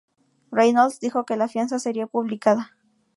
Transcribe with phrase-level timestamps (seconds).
[0.51, 2.73] Reynolds dijo que la fianza sería publicada.